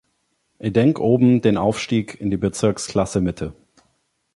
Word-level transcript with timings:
Edenkoben 0.57 1.41
den 1.41 1.57
Aufstieg 1.57 2.19
in 2.19 2.31
die 2.31 2.37
Bezirksklasse 2.37 3.21
Mitte. 3.21 3.53